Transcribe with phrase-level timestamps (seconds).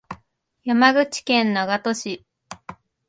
[0.63, 2.25] 山口県長門市